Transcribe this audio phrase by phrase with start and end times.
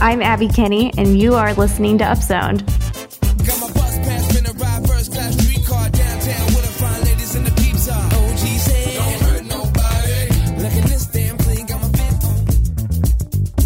[0.00, 2.62] I'm Abby Kinney, and you are listening to Upzoned.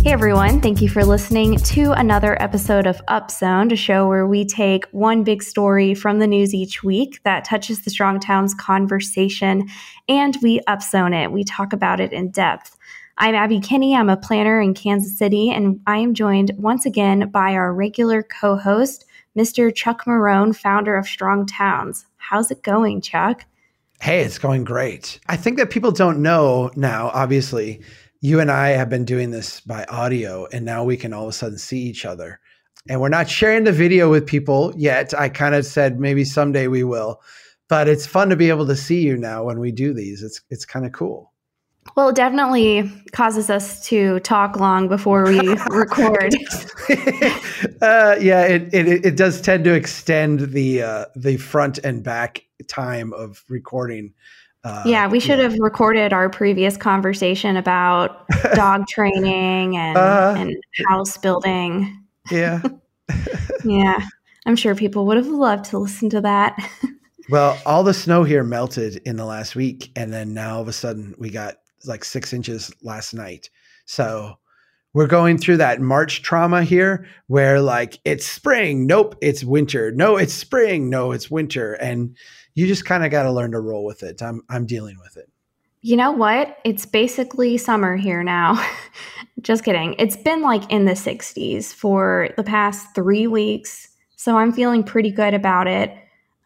[0.02, 4.46] Hey everyone, thank you for listening to another episode of Upzoned, a show where we
[4.46, 9.68] take one big story from the news each week that touches the Strong Towns conversation
[10.08, 11.30] and we upzone it.
[11.30, 12.76] We talk about it in depth.
[13.18, 13.94] I'm Abby Kinney.
[13.94, 18.22] I'm a planner in Kansas City, and I am joined once again by our regular
[18.22, 19.04] co host,
[19.38, 19.74] Mr.
[19.74, 22.06] Chuck Marohn, founder of Strong Towns.
[22.16, 23.44] How's it going, Chuck?
[24.00, 25.20] Hey, it's going great.
[25.28, 27.82] I think that people don't know now, obviously
[28.22, 31.30] you and I have been doing this by audio, and now we can all of
[31.30, 32.38] a sudden see each other.
[32.88, 35.12] And we're not sharing the video with people yet.
[35.18, 37.20] I kind of said maybe someday we will,
[37.68, 40.22] but it's fun to be able to see you now when we do these.
[40.22, 41.31] It's it's kind of cool.
[41.96, 46.34] Well, it definitely causes us to talk long before we record.
[47.82, 52.44] uh, yeah, it, it it does tend to extend the uh, the front and back
[52.68, 54.14] time of recording
[54.64, 55.48] uh, yeah, we should yeah.
[55.48, 60.56] have recorded our previous conversation about dog training and, uh, and
[60.88, 62.04] house building.
[62.30, 62.62] Yeah.
[63.64, 63.98] yeah.
[64.46, 66.56] I'm sure people would have loved to listen to that.
[67.28, 69.90] well, all the snow here melted in the last week.
[69.96, 71.56] And then now all of a sudden we got
[71.86, 73.50] like six inches last night.
[73.84, 74.38] So
[74.94, 78.86] we're going through that March trauma here where like it's spring.
[78.86, 79.90] Nope, it's winter.
[79.90, 80.90] No, it's spring.
[80.90, 81.74] No, it's winter.
[81.74, 82.16] And
[82.54, 84.22] you just kind of got to learn to roll with it.
[84.22, 85.30] I'm I'm dealing with it.
[85.80, 86.58] You know what?
[86.64, 88.64] It's basically summer here now.
[89.40, 89.96] just kidding.
[89.98, 93.88] It's been like in the 60s for the past 3 weeks.
[94.14, 95.92] So I'm feeling pretty good about it.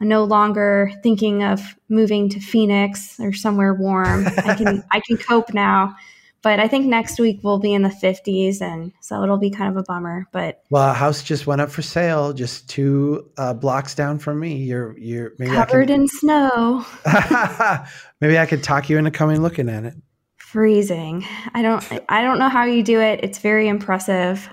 [0.01, 4.27] I'm no longer thinking of moving to Phoenix or somewhere warm.
[4.27, 5.97] I can I can cope now.
[6.43, 9.69] But I think next week we'll be in the 50s, and so it'll be kind
[9.69, 10.29] of a bummer.
[10.31, 14.39] But well, a house just went up for sale, just two uh, blocks down from
[14.39, 14.55] me.
[14.55, 16.87] You're you're maybe covered can, in snow.
[18.21, 19.95] maybe I could talk you into coming looking at it.
[20.37, 21.27] Freezing.
[21.53, 21.85] I don't.
[22.09, 23.21] I don't know how you do it.
[23.25, 24.49] It's very impressive.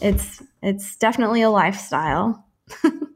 [0.00, 2.42] It's it's definitely a lifestyle.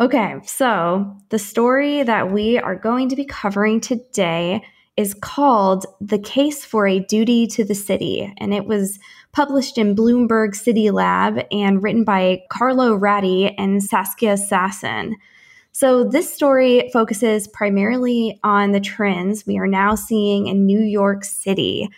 [0.00, 4.62] okay, so the story that we are going to be covering today
[4.96, 8.32] is called The Case for a Duty to the City.
[8.38, 8.98] And it was
[9.32, 15.12] published in Bloomberg City Lab and written by Carlo Ratti and Saskia Sassen.
[15.72, 21.22] So, this story focuses primarily on the trends we are now seeing in New York
[21.22, 21.90] City.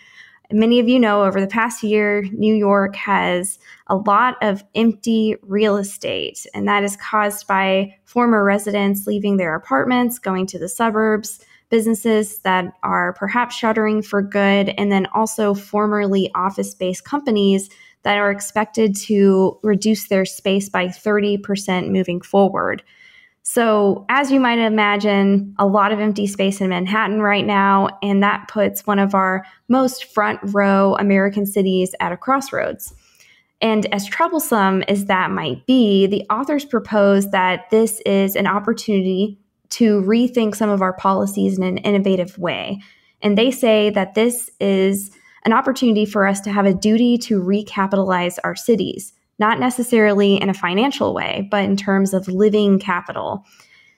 [0.51, 5.35] Many of you know over the past year, New York has a lot of empty
[5.43, 10.67] real estate, and that is caused by former residents leaving their apartments, going to the
[10.67, 11.39] suburbs,
[11.69, 17.69] businesses that are perhaps shuttering for good, and then also formerly office based companies
[18.01, 22.81] that are expected to reduce their space by 30% moving forward.
[23.51, 28.21] So, as you might imagine, a lot of empty space in Manhattan right now, and
[28.21, 32.93] that puts one of our most front row American cities at a crossroads.
[33.59, 39.39] And as troublesome as that might be, the authors propose that this is an opportunity
[39.69, 42.79] to rethink some of our policies in an innovative way.
[43.23, 45.09] And they say that this is
[45.43, 50.49] an opportunity for us to have a duty to recapitalize our cities, not necessarily in
[50.49, 53.45] a financial way, but in terms of living capital.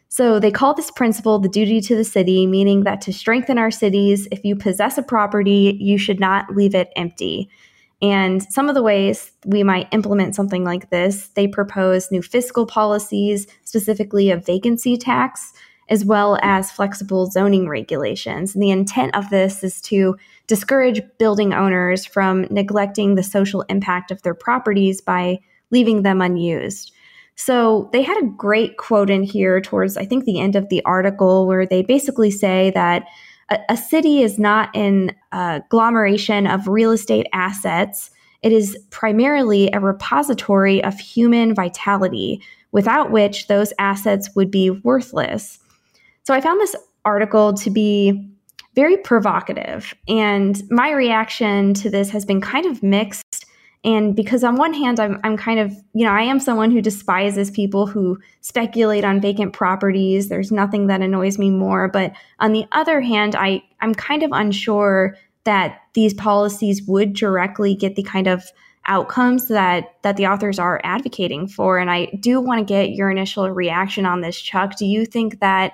[0.10, 3.72] So they call this principle the duty to the city, meaning that to strengthen our
[3.72, 7.50] cities, if you possess a property, you should not leave it empty.
[8.02, 12.66] And some of the ways we might implement something like this, they propose new fiscal
[12.66, 15.54] policies, specifically a vacancy tax,
[15.92, 18.56] as well as flexible zoning regulations.
[18.56, 24.10] And the intent of this is to discourage building owners from neglecting the social impact
[24.10, 26.94] of their properties by leaving them unused.
[27.36, 30.84] So they had a great quote in here towards, I think, the end of the
[30.86, 33.06] article where they basically say that
[33.50, 38.12] a, a city is not an uh, agglomeration of real estate assets.
[38.42, 45.60] It is primarily a repository of human vitality, without which those assets would be worthless.
[46.24, 46.76] So I found this
[47.06, 48.30] article to be
[48.76, 49.94] very provocative.
[50.08, 53.46] And my reaction to this has been kind of mixed.
[53.84, 56.82] And because on one hand, I'm, I'm kind of, you know, I am someone who
[56.82, 60.30] despises people who speculate on vacant properties.
[60.30, 61.88] There's nothing that annoys me more.
[61.88, 67.74] But on the other hand, I, I'm kind of unsure that these policies would directly
[67.74, 68.44] get the kind of
[68.86, 71.78] outcomes that that the authors are advocating for.
[71.78, 74.76] And I do want to get your initial reaction on this, Chuck.
[74.76, 75.74] Do you think that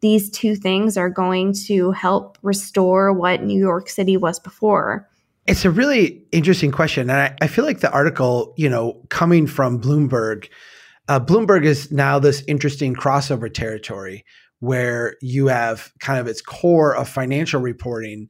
[0.00, 5.08] these two things are going to help restore what New York City was before.
[5.46, 7.08] It's a really interesting question.
[7.08, 10.48] And I, I feel like the article, you know, coming from Bloomberg,
[11.08, 14.24] uh, Bloomberg is now this interesting crossover territory
[14.60, 18.28] where you have kind of its core of financial reporting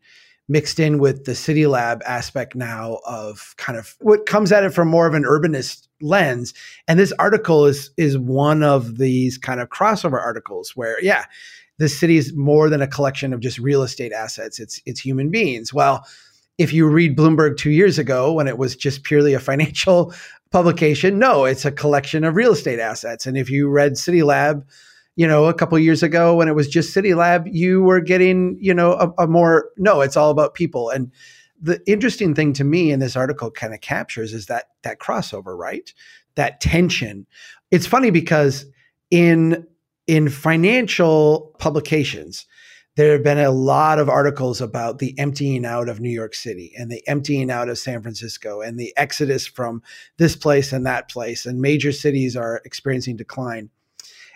[0.48, 4.70] mixed in with the city lab aspect now of kind of what comes at it
[4.72, 6.54] from more of an urbanist lens.
[6.88, 11.24] And this article is is one of these kind of crossover articles where yeah
[11.78, 14.58] the city is more than a collection of just real estate assets.
[14.58, 15.72] It's it's human beings.
[15.72, 16.06] Well
[16.58, 20.14] if you read bloomberg 2 years ago when it was just purely a financial
[20.52, 23.26] publication no it's a collection of real estate assets.
[23.26, 24.64] And if you read city lab
[25.16, 28.56] you know, a couple years ago when it was just City Lab, you were getting,
[28.60, 30.90] you know, a, a, more no, it's all about people.
[30.90, 31.10] And
[31.60, 35.56] the interesting thing to me in this article kind of captures is that that crossover,
[35.56, 35.92] right?
[36.34, 37.26] That tension.
[37.70, 38.66] It's funny because
[39.10, 39.66] in
[40.06, 42.46] in financial publications,
[42.96, 46.72] there have been a lot of articles about the emptying out of New York City
[46.78, 49.82] and the emptying out of San Francisco and the exodus from
[50.16, 53.70] this place and that place, and major cities are experiencing decline.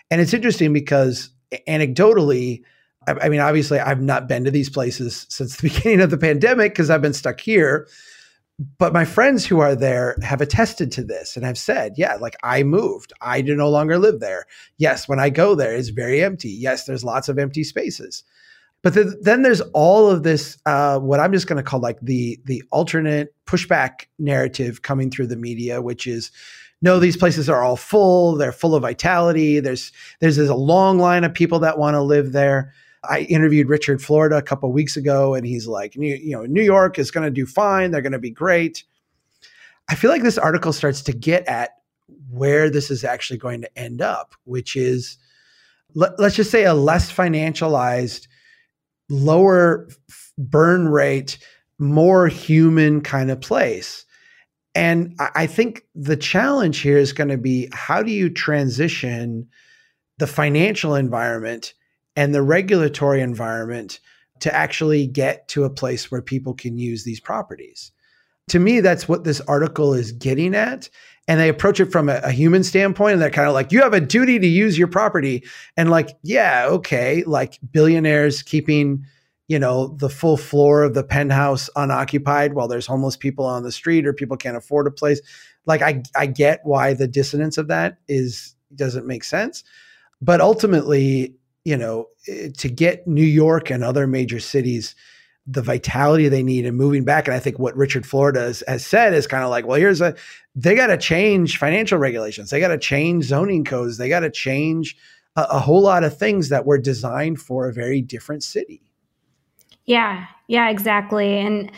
[0.09, 1.29] And it's interesting because
[1.67, 2.63] anecdotally,
[3.07, 6.17] I, I mean, obviously, I've not been to these places since the beginning of the
[6.17, 7.87] pandemic because I've been stuck here.
[8.77, 12.35] But my friends who are there have attested to this and have said, yeah, like
[12.43, 13.11] I moved.
[13.21, 14.45] I do no longer live there.
[14.77, 16.49] Yes, when I go there, it's very empty.
[16.49, 18.23] Yes, there's lots of empty spaces.
[18.83, 21.99] But the, then there's all of this, uh, what I'm just going to call like
[22.01, 26.31] the the alternate pushback narrative coming through the media, which is
[26.81, 28.35] no, these places are all full.
[28.35, 29.59] They're full of vitality.
[29.59, 32.73] There's there's, there's a long line of people that want to live there.
[33.09, 36.99] I interviewed Richard Florida a couple weeks ago, and he's like, you know, New York
[36.99, 37.91] is going to do fine.
[37.91, 38.83] They're going to be great.
[39.89, 41.71] I feel like this article starts to get at
[42.29, 45.17] where this is actually going to end up, which is
[45.95, 48.27] let, us just say a less financialized,
[49.09, 49.89] lower
[50.37, 51.37] burn rate,
[51.79, 54.05] more human kind of place.
[54.73, 59.49] And I think the challenge here is going to be how do you transition
[60.17, 61.73] the financial environment
[62.15, 63.99] and the regulatory environment
[64.41, 67.91] to actually get to a place where people can use these properties?
[68.49, 70.89] To me, that's what this article is getting at.
[71.27, 73.81] And they approach it from a, a human standpoint, and they're kind of like, you
[73.81, 75.43] have a duty to use your property.
[75.77, 79.05] And like, yeah, okay, like billionaires keeping
[79.51, 83.71] you know the full floor of the penthouse unoccupied while there's homeless people on the
[83.71, 85.19] street or people can't afford a place
[85.65, 89.65] like i i get why the dissonance of that is doesn't make sense
[90.21, 94.95] but ultimately you know eh, to get new york and other major cities
[95.47, 98.85] the vitality they need and moving back and i think what richard florida has, has
[98.85, 100.15] said is kind of like well here's a
[100.55, 104.29] they got to change financial regulations they got to change zoning codes they got to
[104.29, 104.95] change
[105.35, 108.81] a, a whole lot of things that were designed for a very different city
[109.85, 111.37] yeah, yeah, exactly.
[111.39, 111.71] And,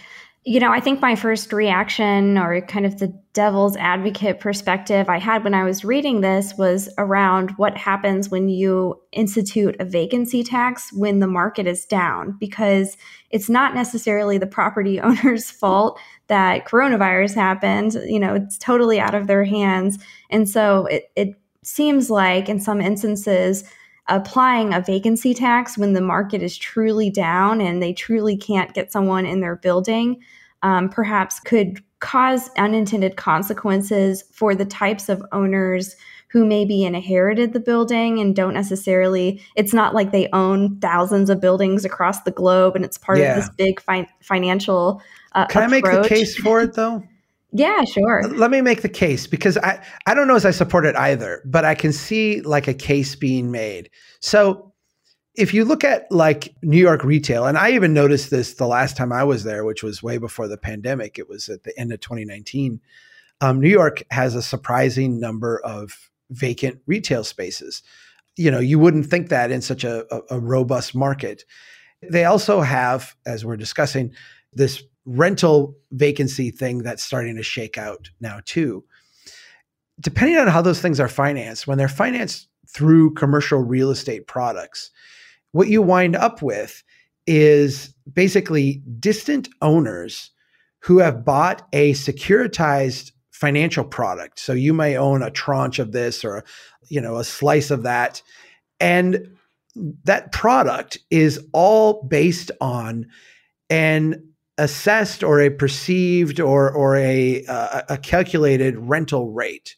[0.46, 5.18] you know, I think my first reaction or kind of the devil's advocate perspective I
[5.18, 10.44] had when I was reading this was around what happens when you institute a vacancy
[10.44, 12.98] tax when the market is down, because
[13.30, 15.98] it's not necessarily the property owner's fault
[16.28, 17.94] that coronavirus happened.
[18.06, 19.98] You know, it's totally out of their hands.
[20.30, 21.30] And so it, it
[21.64, 23.64] seems like in some instances,
[24.08, 28.92] applying a vacancy tax when the market is truly down and they truly can't get
[28.92, 30.22] someone in their building
[30.62, 35.96] um, perhaps could cause unintended consequences for the types of owners
[36.28, 41.40] who maybe inherited the building and don't necessarily it's not like they own thousands of
[41.40, 43.32] buildings across the globe and it's part yeah.
[43.32, 45.02] of this big fi- financial
[45.34, 45.86] uh, can approach.
[45.86, 47.04] i make the case for it though
[47.54, 48.24] yeah, sure.
[48.30, 51.44] Let me make the case because I, I don't know as I support it either,
[51.46, 53.92] but I can see like a case being made.
[54.22, 54.74] So
[55.36, 58.98] if you look at like New York retail, and I even noticed this the last
[58.98, 61.94] time I was there, which was way before the pandemic, it was at the end
[61.94, 62.82] of 2019.
[63.40, 67.84] Um, New York has a surprising number of vacant retail spaces.
[68.36, 71.46] You know, you wouldn't think that in such a, a, a robust market.
[72.02, 74.14] They also have, as we're discussing,
[74.54, 78.84] this rental vacancy thing that's starting to shake out now too.
[80.00, 84.90] Depending on how those things are financed, when they're financed through commercial real estate products,
[85.52, 86.84] what you wind up with
[87.28, 90.32] is basically distant owners
[90.80, 94.40] who have bought a securitized financial product.
[94.40, 96.44] So you may own a tranche of this or
[96.90, 98.22] you know a slice of that
[98.80, 99.30] and
[100.04, 103.08] that product is all based on
[103.70, 109.76] an assessed or a perceived or or a uh, a calculated rental rate.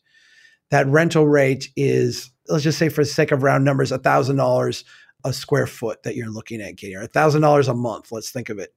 [0.72, 4.38] That rental rate is let's just say for the sake of round numbers, a thousand
[4.38, 4.84] dollars
[5.24, 8.12] a square foot that you're looking at getting, or a thousand dollars a month.
[8.12, 8.74] Let's think of it.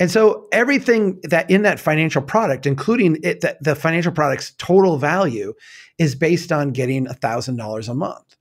[0.00, 4.96] And so everything that in that financial product, including it, the, the financial product's total
[4.96, 5.52] value,
[5.98, 8.36] is based on getting a $1,000 a month.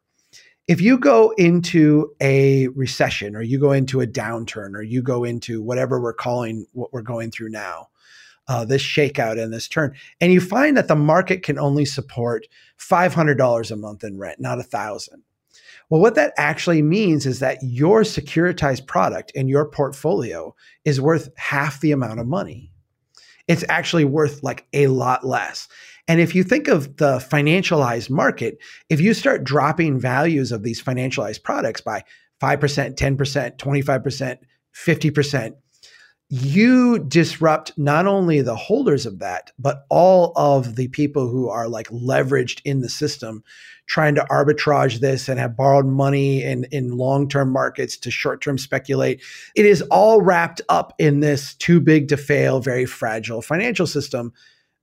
[0.69, 5.23] If you go into a recession or you go into a downturn or you go
[5.23, 7.89] into whatever we're calling what we're going through now,
[8.47, 12.45] uh, this shakeout and this turn, and you find that the market can only support
[12.77, 15.23] $500 a month in rent, not a thousand.
[15.89, 20.53] Well, what that actually means is that your securitized product in your portfolio
[20.85, 22.71] is worth half the amount of money.
[23.47, 25.67] It's actually worth like a lot less.
[26.09, 28.57] And if you think of the financialized market,
[28.89, 32.03] if you start dropping values of these financialized products by
[32.41, 34.37] 5%, 10%, 25%,
[34.75, 35.53] 50%,
[36.31, 41.67] you disrupt not only the holders of that, but all of the people who are
[41.67, 43.43] like leveraged in the system
[43.85, 48.41] trying to arbitrage this and have borrowed money in, in long term markets to short
[48.41, 49.21] term speculate.
[49.55, 54.33] It is all wrapped up in this too big to fail, very fragile financial system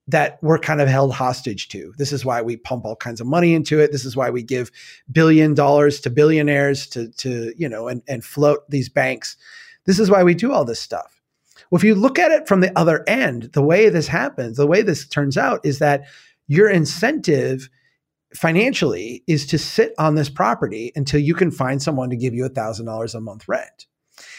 [0.09, 1.93] that we're kind of held hostage to.
[1.99, 3.91] This is why we pump all kinds of money into it.
[3.91, 4.71] This is why we give
[5.11, 9.37] billion dollars to billionaires to, to you know, and, and float these banks.
[9.85, 11.21] This is why we do all this stuff.
[11.71, 14.67] Well, if you look at it from the other end, the way this happens, the
[14.67, 16.05] way this turns out is that
[16.47, 17.69] your incentive
[18.35, 22.45] financially is to sit on this property until you can find someone to give you
[22.45, 23.87] $1,000 a month rent.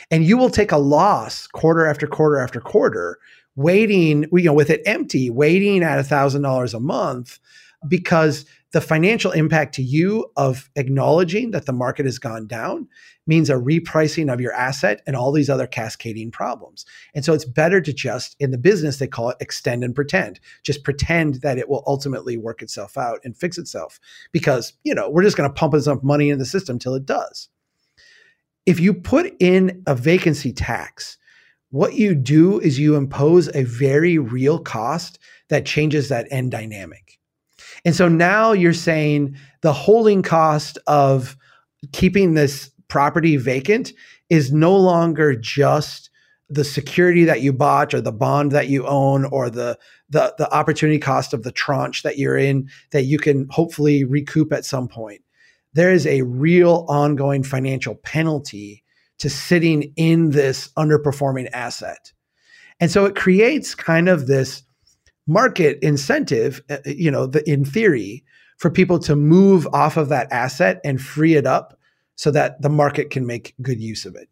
[0.10, 3.20] And you will take a loss quarter after quarter after quarter,
[3.58, 7.40] waiting, you know, with it empty, waiting at $1,000 a month
[7.88, 12.88] because the financial impact to you of acknowledging that the market has gone down
[13.26, 16.86] means a repricing of your asset and all these other cascading problems.
[17.16, 20.40] And so it's better to just, in the business, they call it extend and pretend.
[20.64, 24.00] Just pretend that it will ultimately work itself out and fix itself
[24.32, 27.06] because, you know, we're just going to pump enough money in the system till it
[27.06, 27.50] does.
[28.66, 31.18] If you put in a vacancy tax,
[31.70, 35.20] what you do is you impose a very real cost
[35.50, 37.20] that changes that end dynamic.
[37.86, 41.38] And so now you're saying the holding cost of
[41.92, 43.94] keeping this property vacant
[44.30, 46.10] is no longer just
[46.50, 49.78] the security that you bought or the bond that you own or the
[50.10, 54.54] the the opportunity cost of the tranche that you're in that you can hopefully recoup
[54.54, 55.22] at some point.
[55.74, 58.84] There is a real ongoing financial penalty
[59.20, 62.12] to sitting in this underperforming asset.
[62.80, 64.64] And so it creates kind of this
[65.26, 68.24] market incentive, uh, uh, you know, the, in theory,
[68.58, 71.78] for people to move off of that asset and free it up
[72.16, 74.30] so that the market can make good use of it.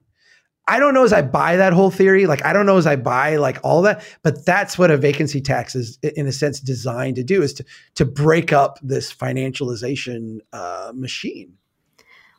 [0.68, 2.25] I don't know as I buy that whole theory.
[2.25, 5.39] Like I don't know as I buy like all that, but that's what a vacancy
[5.39, 7.65] tax is in a sense designed to do is to
[7.96, 11.54] to break up this financialization uh, machine.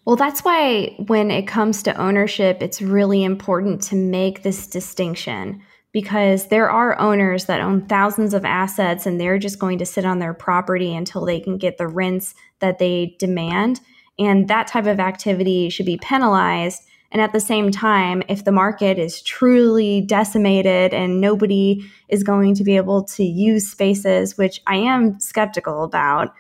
[0.06, 5.60] Well, that's why when it comes to ownership, it's really important to make this distinction
[5.90, 10.04] because there are owners that own thousands of assets and they're just going to sit
[10.04, 13.80] on their property until they can get the rents that they demand.
[14.16, 16.82] And that type of activity should be penalized.
[17.10, 22.54] And at the same time, if the market is truly decimated and nobody is going
[22.54, 26.32] to be able to use spaces, which I am skeptical about,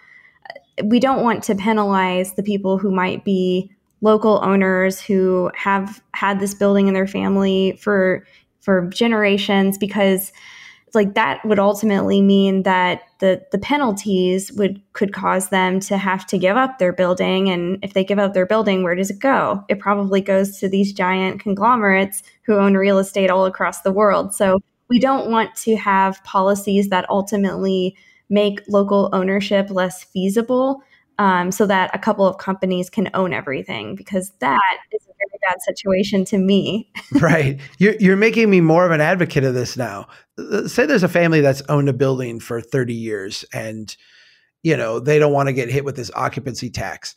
[0.84, 3.70] we don't want to penalize the people who might be
[4.02, 8.26] local owners who have had this building in their family for
[8.60, 10.32] for generations because
[10.94, 16.26] like that would ultimately mean that the the penalties would could cause them to have
[16.26, 17.48] to give up their building.
[17.48, 19.64] And if they give up their building where does it go?
[19.68, 24.34] It probably goes to these giant conglomerates who own real estate all across the world.
[24.34, 27.96] So we don't want to have policies that ultimately
[28.28, 30.82] make local ownership less feasible
[31.18, 35.38] um, so that a couple of companies can own everything because that is a very
[35.42, 36.90] bad situation to me.
[37.20, 37.58] right.
[37.78, 40.08] You're, you're making me more of an advocate of this now.
[40.38, 43.96] Uh, say there's a family that's owned a building for 30 years and,
[44.62, 47.14] you know, they don't want to get hit with this occupancy tax.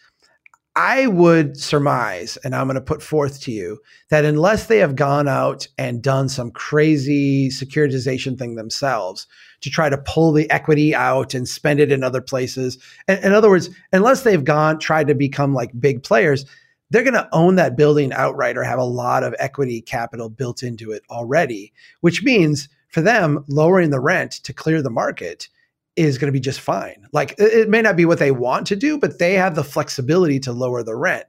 [0.81, 4.95] I would surmise, and I'm going to put forth to you, that unless they have
[4.95, 9.27] gone out and done some crazy securitization thing themselves
[9.59, 12.77] to try to pull the equity out and spend it in other places,
[13.09, 16.45] in, other words, unless they've gone tried to become like big players,
[16.91, 20.63] they're going to own that building outright or have a lot of equity capital built
[20.63, 25.49] into it already, which means for them, lowering the rent to clear the market
[25.95, 27.07] is going to be just fine.
[27.11, 30.39] Like it may not be what they want to do, but they have the flexibility
[30.41, 31.25] to lower the rent.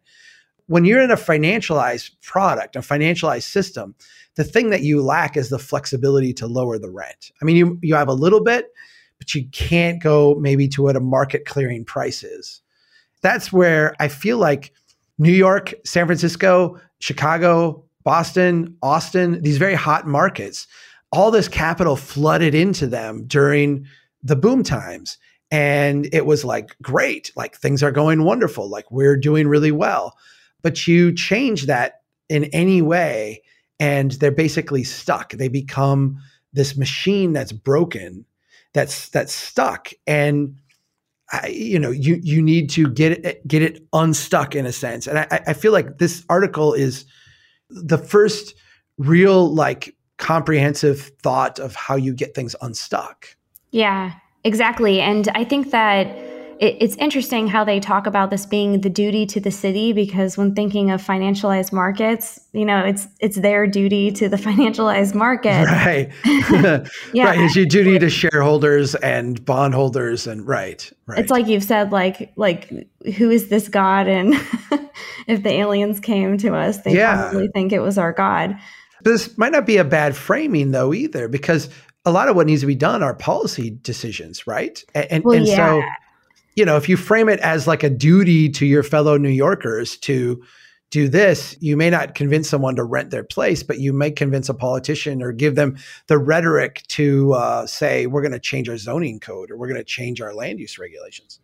[0.67, 3.95] When you're in a financialized product, a financialized system,
[4.37, 7.33] the thing that you lack is the flexibility to lower the rent.
[7.43, 8.69] I mean, you you have a little bit,
[9.19, 12.63] but you can't go maybe to what a market clearing price is.
[13.23, 14.73] That's where I feel like
[15.19, 20.67] New York, San Francisco, Chicago, Boston, Austin, these very hot markets,
[21.13, 23.87] all this capital flooded into them during
[24.23, 25.19] the boom times.
[25.51, 30.17] And it was like, great, like things are going wonderful, like we're doing really well.
[30.63, 33.43] But you change that in any way,
[33.81, 35.33] and they're basically stuck.
[35.33, 36.19] They become
[36.53, 38.25] this machine that's broken,
[38.73, 39.91] that's that's stuck.
[40.07, 40.57] And
[41.33, 45.07] I, you know, you you need to get it get it unstuck in a sense.
[45.07, 47.05] And I, I feel like this article is
[47.69, 48.55] the first
[48.99, 53.37] real like comprehensive thought of how you get things unstuck.
[53.71, 54.13] Yeah,
[54.45, 55.01] exactly.
[55.01, 56.07] And I think that
[56.61, 60.37] it, it's interesting how they talk about this being the duty to the city because
[60.37, 65.65] when thinking of financialized markets, you know, it's it's their duty to the financialized market.
[65.67, 66.11] Right.
[66.25, 66.85] yeah.
[67.31, 67.41] Right.
[67.41, 70.91] It's your duty to shareholders and bondholders and right.
[71.07, 71.19] Right.
[71.19, 72.69] It's like you've said, like like
[73.17, 74.07] who is this God?
[74.07, 74.35] And
[75.27, 77.31] if the aliens came to us, they yeah.
[77.31, 78.57] probably think it was our God.
[79.03, 81.71] This might not be a bad framing though either, because
[82.05, 84.83] a lot of what needs to be done are policy decisions, right?
[84.95, 85.57] And, and, well, and yeah.
[85.57, 85.83] so
[86.57, 89.97] you know, if you frame it as like a duty to your fellow New Yorkers
[89.99, 90.43] to
[90.91, 94.49] do this, you may not convince someone to rent their place, but you may convince
[94.49, 95.77] a politician or give them
[96.09, 99.81] the rhetoric to uh, say, we're going to change our zoning code or we're going
[99.81, 101.39] to change our land use regulations.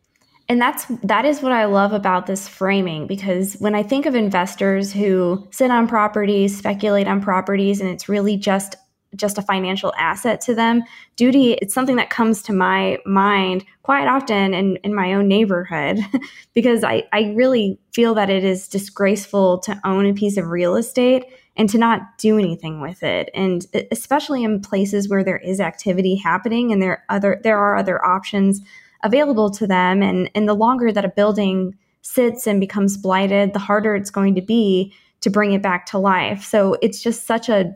[0.48, 4.14] And that's that is what I love about this framing because when I think of
[4.14, 8.76] investors who sit on properties, speculate on properties, and it's really just
[9.16, 10.82] just a financial asset to them.
[11.16, 15.99] Duty, it's something that comes to my mind quite often in, in my own neighborhood
[16.54, 20.76] because I, I really feel that it is disgraceful to own a piece of real
[20.76, 21.25] estate
[21.56, 23.30] and to not do anything with it.
[23.35, 28.04] And especially in places where there is activity happening and there other there are other
[28.04, 28.61] options
[29.02, 30.02] available to them.
[30.02, 34.35] And, and the longer that a building sits and becomes blighted, the harder it's going
[34.35, 36.44] to be to bring it back to life.
[36.44, 37.75] So it's just such a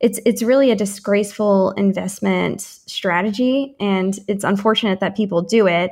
[0.00, 5.90] it's it's really a disgraceful investment strategy and it's unfortunate that people do it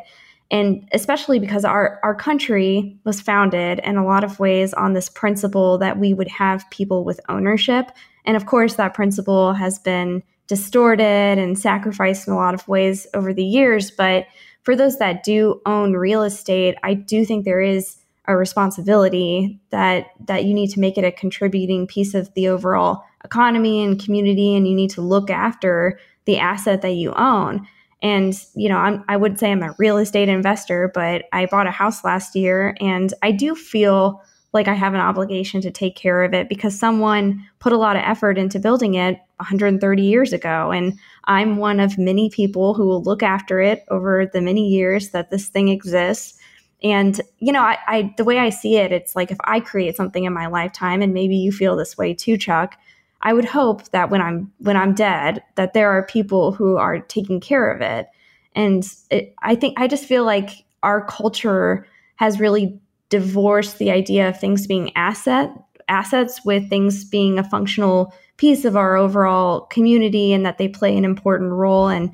[0.50, 5.08] and especially because our our country was founded in a lot of ways on this
[5.08, 7.90] principle that we would have people with ownership
[8.24, 13.06] and of course that principle has been distorted and sacrificed in a lot of ways
[13.14, 14.26] over the years but
[14.62, 17.96] for those that do own real estate i do think there is
[18.28, 23.02] a responsibility that that you need to make it a contributing piece of the overall
[23.26, 27.66] economy and community and you need to look after the asset that you own.
[28.02, 31.66] And you know I'm, i would say i'm a real estate investor but i bought
[31.66, 35.96] a house last year and i do feel like i have an obligation to take
[35.96, 40.32] care of it because someone put a lot of effort into building it 130 years
[40.34, 40.70] ago.
[40.72, 45.10] And i'm one of many people who will look after it over the many years
[45.10, 46.38] that this thing exists.
[46.82, 49.96] And you know I, I the way i see it it's like if i create
[49.96, 52.76] something in my lifetime and maybe you feel this way too chuck
[53.22, 57.00] I would hope that when I'm when I'm dead, that there are people who are
[57.00, 58.08] taking care of it.
[58.54, 64.28] And it, I think I just feel like our culture has really divorced the idea
[64.28, 65.50] of things being asset
[65.88, 70.96] assets with things being a functional piece of our overall community and that they play
[70.96, 71.88] an important role.
[71.88, 72.10] And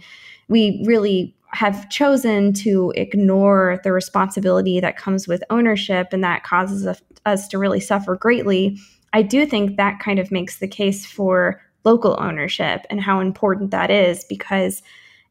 [0.48, 6.86] we really have chosen to ignore the responsibility that comes with ownership, and that causes
[7.26, 8.78] us to really suffer greatly
[9.12, 13.70] I do think that kind of makes the case for local ownership and how important
[13.70, 14.82] that is because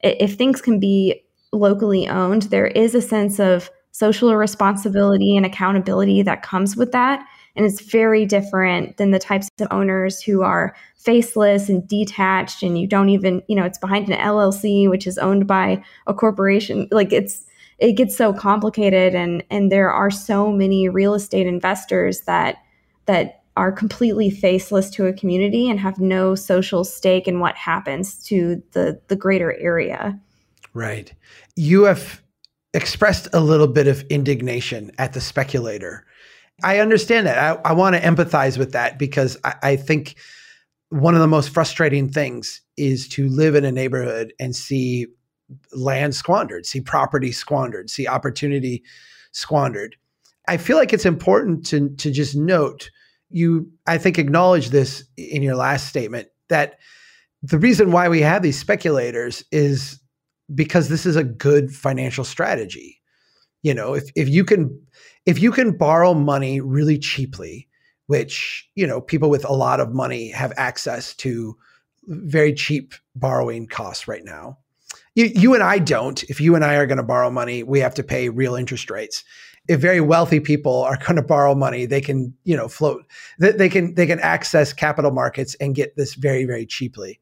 [0.02, 6.22] if things can be locally owned, there is a sense of social responsibility and accountability
[6.24, 7.26] that comes with that.
[7.56, 12.80] And it's very different than the types of owners who are faceless and detached, and
[12.80, 16.88] you don't even, you know, it's behind an LLC, which is owned by a corporation.
[16.91, 17.46] Like it's,
[17.78, 22.58] it gets so complicated, and and there are so many real estate investors that
[23.08, 28.16] that are completely faceless to a community and have no social stake in what happens
[28.26, 30.20] to the the greater area.
[30.74, 31.14] Right.
[31.56, 32.22] You have
[32.74, 36.06] expressed a little bit of indignation at the speculator.
[36.64, 37.38] I understand that.
[37.38, 40.16] I, I want to empathize with that because I, I think
[40.90, 45.08] one of the most frustrating things is to live in a neighborhood and see
[45.74, 48.84] land squandered, see property squandered, see opportunity
[49.32, 49.96] squandered.
[50.48, 52.90] I feel like it's important to to just note
[53.32, 56.80] you, I think, acknowledge this in your last statement that
[57.44, 60.00] the reason why we have these speculators is
[60.54, 63.02] because this is a good financial strategy.
[63.63, 64.80] You know, if if you can
[65.26, 67.67] if you can borrow money really cheaply,
[68.08, 71.56] which, you know, people with a lot of money have access to
[72.08, 74.58] very cheap borrowing costs right now.
[75.15, 76.22] You, you and I don't.
[76.24, 78.89] If you and I are going to borrow money, we have to pay real interest
[78.89, 79.24] rates.
[79.67, 83.06] If very wealthy people are going to borrow money, they can, you know, float.
[83.39, 87.19] They, can they can access capital markets and get this very very cheaply.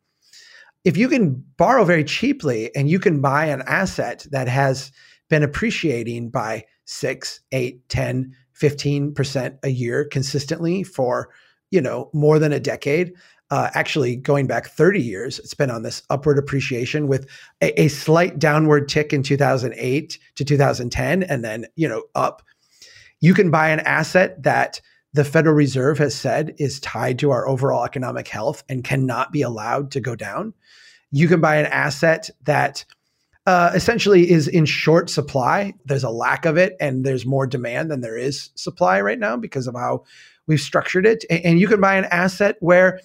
[0.85, 4.91] If you can borrow very cheaply and you can buy an asset that has
[5.29, 11.29] been appreciating by 6, 8, 10, 15% a year consistently for,
[11.69, 13.13] you know, more than a decade,
[13.51, 17.27] uh, actually going back 30 years, it's been on this upward appreciation with
[17.61, 22.43] a, a, slight downward tick in 2008 to 2010, and then you know up.
[23.21, 24.79] You can buy an asset that
[25.13, 29.41] the Federal Reserve has said is tied to our overall economic health and cannot be
[29.41, 30.53] allowed to go down.
[31.11, 32.85] You can buy an asset that
[33.47, 35.73] uh, essentially is in short supply.
[35.85, 39.37] There's a lack of it, and there's more demand than there is supply right now
[39.37, 40.03] because of how
[40.45, 41.25] we've structured it.
[41.31, 42.99] And, and you can buy an asset where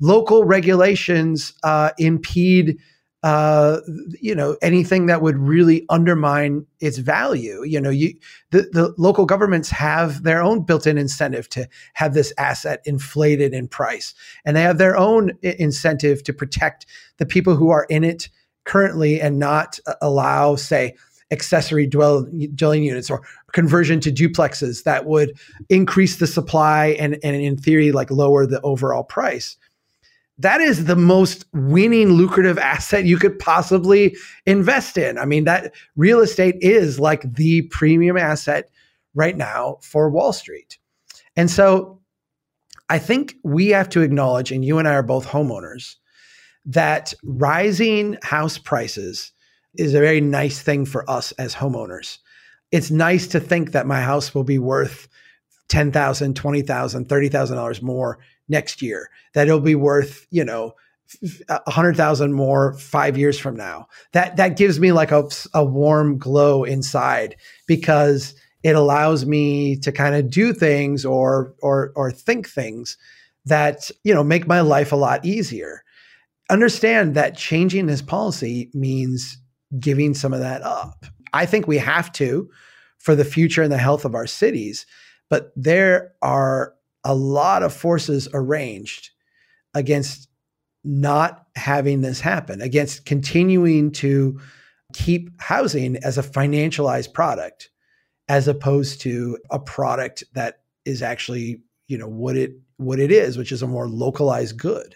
[0.00, 2.78] local regulations uh, impede
[3.22, 3.80] uh,
[4.18, 7.62] you know anything that would really undermine its value.
[7.64, 8.14] You know you
[8.50, 13.68] the, the local governments have their own built-in incentive to have this asset inflated in
[13.68, 14.14] price.
[14.44, 16.86] And they have their own incentive to protect
[17.18, 18.30] the people who are in it
[18.64, 20.94] currently and not uh, allow say
[21.30, 27.56] accessory dwelling units or conversion to duplexes that would increase the supply and, and in
[27.56, 29.56] theory like lower the overall price
[30.40, 35.18] that is the most winning lucrative asset you could possibly invest in.
[35.18, 38.70] I mean, that real estate is like the premium asset
[39.14, 40.78] right now for Wall Street.
[41.36, 42.00] And so
[42.88, 45.96] I think we have to acknowledge, and you and I are both homeowners,
[46.66, 49.32] that rising house prices
[49.76, 52.18] is a very nice thing for us as homeowners.
[52.72, 55.08] It's nice to think that my house will be worth
[55.68, 55.92] $10,000,
[56.34, 58.18] $20,000, $30,000 more
[58.50, 60.74] next year, that it'll be worth, you know,
[61.48, 63.86] a hundred thousand more five years from now.
[64.12, 67.36] That that gives me like a, a warm glow inside
[67.66, 72.96] because it allows me to kind of do things or or or think things
[73.46, 75.82] that you know make my life a lot easier.
[76.50, 79.38] Understand that changing this policy means
[79.78, 81.06] giving some of that up.
[81.32, 82.50] I think we have to
[82.98, 84.84] for the future and the health of our cities,
[85.28, 89.10] but there are a lot of forces arranged
[89.74, 90.28] against
[90.84, 94.40] not having this happen, against continuing to
[94.92, 97.70] keep housing as a financialized product
[98.28, 103.36] as opposed to a product that is actually, you know, what it what it is,
[103.36, 104.94] which is a more localized good.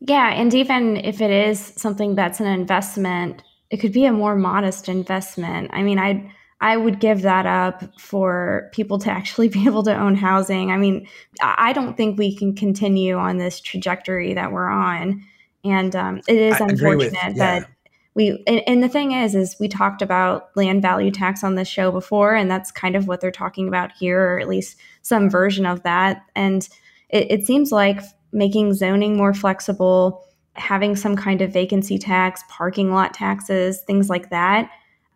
[0.00, 4.36] Yeah, and even if it is something that's an investment, it could be a more
[4.36, 5.70] modest investment.
[5.72, 9.96] I mean, I I would give that up for people to actually be able to
[9.96, 10.70] own housing.
[10.70, 11.06] I mean,
[11.40, 15.24] I don't think we can continue on this trajectory that we're on.
[15.64, 17.60] And um, it is I unfortunate with, yeah.
[17.60, 17.70] that
[18.14, 21.68] we, and, and, the thing is, is we talked about land value tax on this
[21.68, 25.30] show before, and that's kind of what they're talking about here, or at least some
[25.30, 26.22] version of that.
[26.34, 26.68] And
[27.10, 28.00] it, it seems like
[28.32, 34.30] making zoning more flexible, having some kind of vacancy tax, parking lot taxes, things like
[34.30, 34.70] that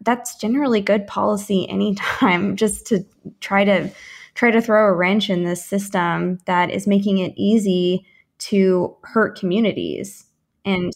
[0.05, 3.05] that's generally good policy anytime just to
[3.41, 3.91] try to
[4.35, 8.07] try to throw a wrench in this system that is making it easy
[8.39, 10.25] to hurt communities.
[10.65, 10.93] And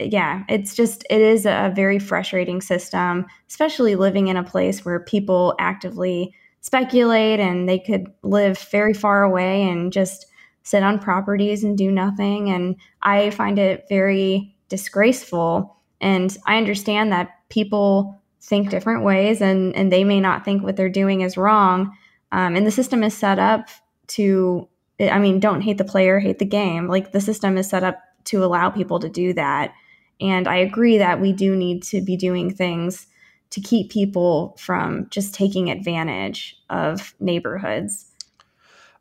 [0.00, 5.00] yeah it's just it is a very frustrating system especially living in a place where
[5.00, 10.26] people actively speculate and they could live very far away and just
[10.62, 12.50] sit on properties and do nothing.
[12.50, 15.76] And i find it very disgraceful.
[16.00, 20.76] And i understand that people think different ways and and they may not think what
[20.76, 21.96] they're doing is wrong.
[22.32, 23.68] Um, and the system is set up
[24.08, 24.68] to
[25.00, 26.88] i mean don't hate the player hate the game.
[26.88, 29.72] Like the system is set up to allow people to do that.
[30.20, 33.06] And i agree that we do need to be doing things
[33.50, 38.12] to keep people from just taking advantage of neighborhoods.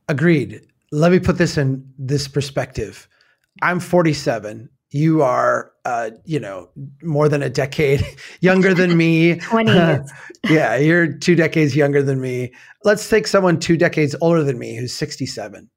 [0.08, 0.66] Agreed.
[0.92, 3.10] Let me put this in this perspective.
[3.62, 6.70] I'm 47 you are uh, you know
[7.04, 8.06] more than a decade
[8.42, 9.36] younger than me.
[9.40, 10.12] 20 years.
[10.50, 12.54] Yeah you're two decades younger than me.
[12.84, 15.70] Let's take someone two decades older than me who's 67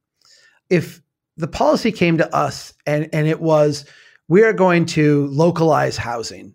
[0.68, 1.00] if
[1.36, 3.84] the policy came to us and and it was
[4.28, 6.54] we are going to localize housing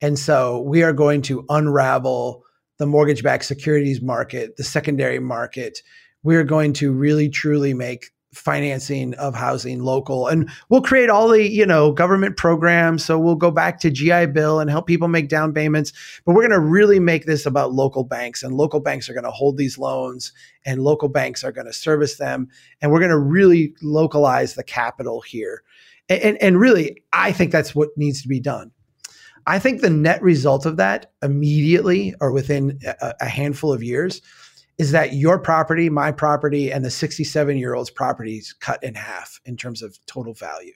[0.00, 2.42] and so we are going to unravel
[2.78, 5.82] the mortgage backed securities market the secondary market.
[6.24, 10.26] We're going to really truly make financing of housing local.
[10.26, 13.04] And we'll create all the you know government programs.
[13.04, 15.92] So we'll go back to gi bill and help people make down payments.
[16.24, 19.24] But we're going to really make this about local banks and local banks are going
[19.24, 20.32] to hold these loans
[20.64, 22.48] and local banks are going to service them.
[22.80, 25.62] And we're going to really localize the capital here.
[26.08, 28.72] And, and, and really i think that's what needs to be done.
[29.46, 34.22] I think the net result of that immediately or within a, a handful of years
[34.82, 39.40] is that your property, my property, and the 67 year old's properties cut in half
[39.44, 40.72] in terms of total value.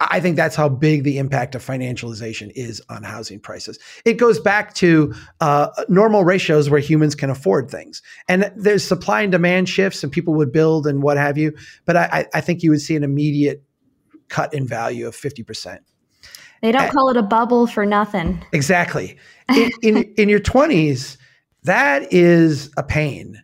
[0.00, 3.78] I think that's how big the impact of financialization is on housing prices.
[4.04, 8.02] It goes back to uh, normal ratios where humans can afford things.
[8.28, 11.56] And there's supply and demand shifts, and people would build and what have you.
[11.86, 13.64] But I, I think you would see an immediate
[14.28, 15.78] cut in value of 50%.
[16.60, 18.44] They don't call it a bubble for nothing.
[18.52, 19.16] Exactly.
[19.48, 21.16] In, in, in your 20s,
[21.66, 23.42] that is a pain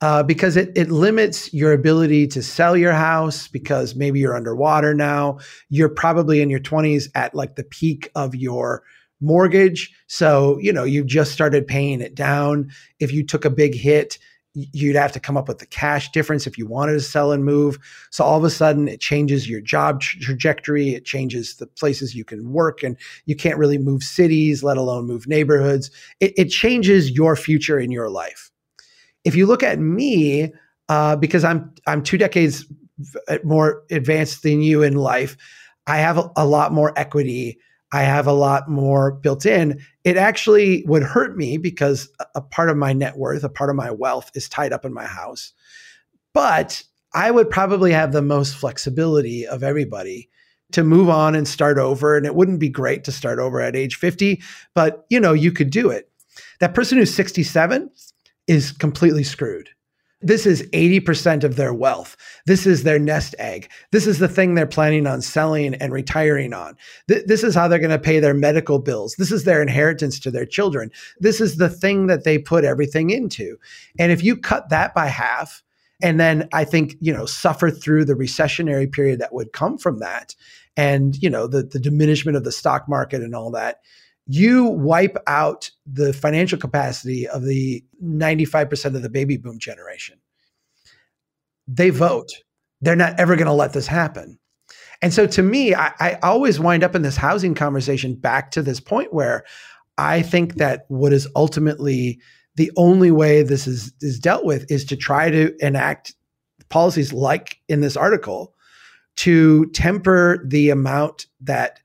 [0.00, 4.94] uh, because it, it limits your ability to sell your house because maybe you're underwater
[4.94, 5.38] now.
[5.68, 8.82] You're probably in your 20s at like the peak of your
[9.20, 9.92] mortgage.
[10.06, 12.70] So, you know, you've just started paying it down.
[13.00, 14.18] If you took a big hit,
[14.72, 17.44] you'd have to come up with the cash difference if you wanted to sell and
[17.44, 17.78] move.
[18.10, 20.90] So all of a sudden it changes your job tra- trajectory.
[20.90, 25.06] It changes the places you can work and you can't really move cities, let alone
[25.06, 25.90] move neighborhoods.
[26.20, 28.50] It, it changes your future in your life.
[29.24, 30.52] If you look at me,
[30.88, 32.64] uh, because I'm I'm two decades
[33.44, 35.36] more advanced than you in life,
[35.86, 37.58] I have a, a lot more equity.
[37.92, 39.80] I have a lot more built in.
[40.04, 43.76] It actually would hurt me because a part of my net worth, a part of
[43.76, 45.52] my wealth is tied up in my house.
[46.34, 46.82] But
[47.14, 50.28] I would probably have the most flexibility of everybody
[50.72, 52.16] to move on and start over.
[52.16, 54.42] And it wouldn't be great to start over at age 50,
[54.74, 56.10] but you know, you could do it.
[56.60, 57.90] That person who's 67,
[58.48, 59.68] is completely screwed.
[60.20, 62.16] This is 80% of their wealth.
[62.46, 63.70] This is their nest egg.
[63.92, 66.76] This is the thing they're planning on selling and retiring on.
[67.06, 69.14] Th- this is how they're going to pay their medical bills.
[69.16, 70.90] This is their inheritance to their children.
[71.20, 73.56] This is the thing that they put everything into.
[73.98, 75.62] And if you cut that by half,
[76.02, 80.00] and then I think, you know, suffer through the recessionary period that would come from
[80.00, 80.34] that
[80.76, 83.80] and, you know, the, the diminishment of the stock market and all that,
[84.28, 90.20] you wipe out the financial capacity of the 95% of the baby boom generation.
[91.66, 92.30] They vote.
[92.82, 94.38] They're not ever going to let this happen.
[95.00, 98.62] And so to me, I, I, always wind up in this housing conversation back to
[98.62, 99.44] this point where
[99.96, 102.20] I think that what is ultimately
[102.56, 106.14] the only way this is, is dealt with is to try to enact
[106.68, 108.54] policies like in this article
[109.16, 111.80] to temper the amount that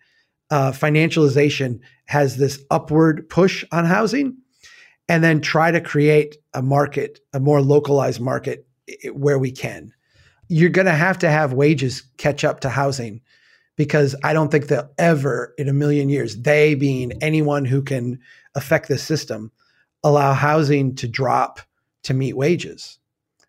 [0.50, 4.38] uh, financialization has this upward push on housing
[5.08, 8.68] and then try to create a market, a more localized market
[9.14, 9.94] where we can.
[10.48, 13.22] You're going to have to have wages catch up to housing
[13.76, 18.20] because I don't think they'll ever in a million years, they being anyone who can
[18.56, 19.52] affect the system,
[20.04, 21.60] allow housing to drop
[22.04, 23.00] to meet wages.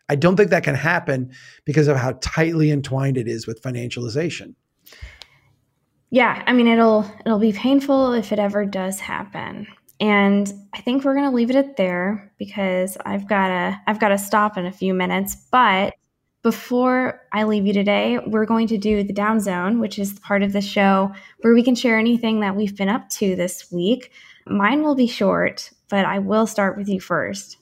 [0.08, 1.32] I don't think that can happen
[1.64, 4.54] because of how tightly entwined it is with financialization
[6.14, 9.66] yeah, I mean it'll it'll be painful if it ever does happen.
[9.98, 13.98] And I think we're going to leave it at there because I've got to I've
[13.98, 15.94] got to stop in a few minutes, but
[16.44, 20.44] before I leave you today, we're going to do the down zone, which is part
[20.44, 24.12] of the show where we can share anything that we've been up to this week.
[24.46, 27.56] Mine will be short, but I will start with you first.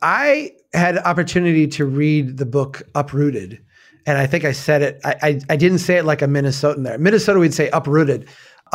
[0.00, 3.60] I had opportunity to read the book Uprooted
[4.08, 5.00] and I think I said it.
[5.04, 6.96] I, I, I didn't say it like a Minnesotan there.
[6.96, 8.26] Minnesota, we'd say uprooted,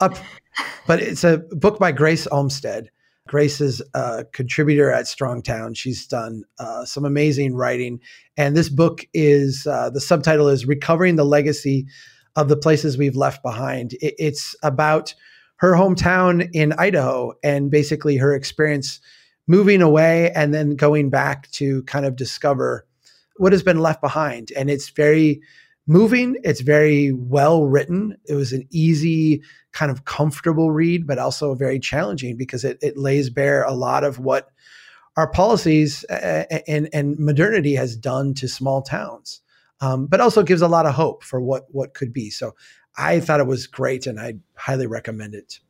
[0.00, 0.16] up.
[0.86, 2.90] But it's a book by Grace Olmstead.
[3.28, 5.76] Grace is a contributor at Strongtown.
[5.76, 8.00] She's done uh, some amazing writing,
[8.38, 11.86] and this book is uh, the subtitle is "Recovering the Legacy
[12.34, 15.14] of the Places We've Left Behind." It, it's about
[15.56, 19.00] her hometown in Idaho and basically her experience
[19.46, 22.85] moving away and then going back to kind of discover
[23.38, 24.52] what has been left behind.
[24.56, 25.40] And it's very
[25.86, 26.36] moving.
[26.42, 28.16] It's very well written.
[28.26, 32.96] It was an easy, kind of comfortable read, but also very challenging because it, it
[32.96, 34.48] lays bare a lot of what
[35.16, 39.40] our policies and, and modernity has done to small towns,
[39.80, 42.30] um, but also gives a lot of hope for what, what could be.
[42.30, 42.54] So
[42.98, 45.60] I thought it was great and I highly recommend it.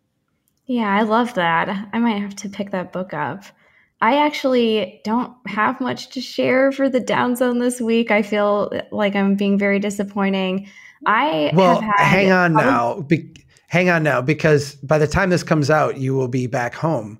[0.66, 1.88] Yeah, I love that.
[1.92, 3.44] I might have to pick that book up.
[4.00, 8.10] I actually don't have much to share for the down zone this week.
[8.10, 10.68] I feel like I'm being very disappointing.
[11.06, 13.00] I well, hang on now.
[13.00, 13.32] Be,
[13.68, 17.18] hang on now, because by the time this comes out, you will be back home.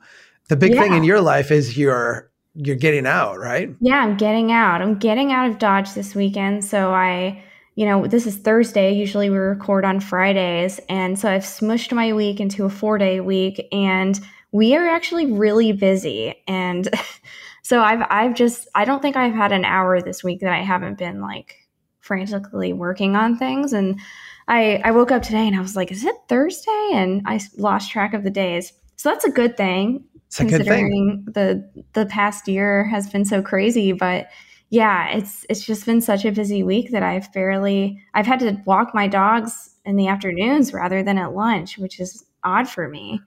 [0.49, 0.83] The big yeah.
[0.83, 3.75] thing in your life is you're you're getting out, right?
[3.81, 4.83] Yeah, I'm getting out.
[4.83, 6.65] I'm getting out of Dodge this weekend.
[6.65, 7.43] So I,
[7.75, 8.93] you know, this is Thursday.
[8.95, 13.21] Usually we record on Fridays, and so I've smushed my week into a four day
[13.21, 14.21] week and
[14.53, 16.89] we are actually really busy and
[17.63, 20.63] so I've I've just I don't think I've had an hour this week that I
[20.63, 21.57] haven't been like
[22.01, 24.01] frantically working on things and
[24.49, 26.91] I, I woke up today and I was like, is it Thursday?
[26.93, 28.73] And I lost track of the days.
[28.97, 30.05] So that's a good thing.
[30.27, 33.93] It's considering the the past year has been so crazy.
[33.93, 34.29] But
[34.71, 38.61] yeah, it's it's just been such a busy week that I've barely I've had to
[38.67, 43.21] walk my dogs in the afternoons rather than at lunch, which is odd for me.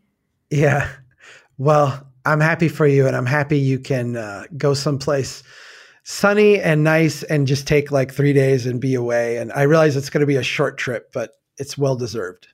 [0.49, 0.89] Yeah.
[1.59, 5.43] Well, I'm happy for you, and I'm happy you can uh, go someplace
[6.03, 9.37] sunny and nice and just take like three days and be away.
[9.37, 12.47] And I realize it's going to be a short trip, but it's well deserved.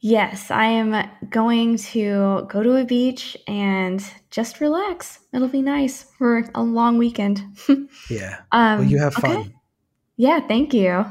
[0.00, 5.18] Yes, I am going to go to a beach and just relax.
[5.34, 7.42] It'll be nice for a long weekend.
[8.10, 8.40] yeah.
[8.52, 9.36] Um, well, you have fun.
[9.36, 9.54] Okay.
[10.16, 11.04] Yeah, thank you.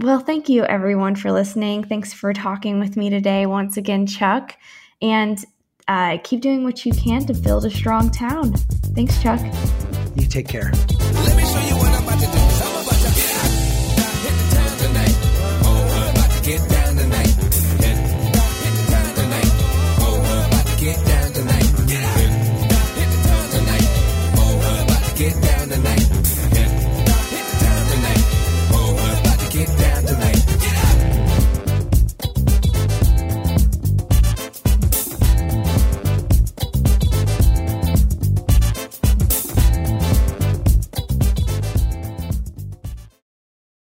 [0.00, 1.84] Well, thank you everyone for listening.
[1.84, 4.56] Thanks for talking with me today once again, Chuck.
[5.00, 5.44] And
[5.88, 8.52] uh, keep doing what you can to build a strong town.
[8.94, 9.40] Thanks, Chuck.
[10.16, 10.72] You take care.